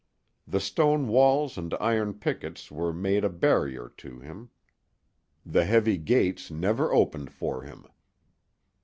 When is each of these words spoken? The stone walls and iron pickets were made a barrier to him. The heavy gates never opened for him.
The 0.47 0.59
stone 0.59 1.09
walls 1.09 1.59
and 1.59 1.75
iron 1.79 2.15
pickets 2.15 2.71
were 2.71 2.91
made 2.91 3.23
a 3.23 3.29
barrier 3.29 3.87
to 3.97 4.17
him. 4.19 4.49
The 5.45 5.65
heavy 5.65 5.97
gates 5.99 6.49
never 6.49 6.91
opened 6.91 7.31
for 7.31 7.61
him. 7.61 7.85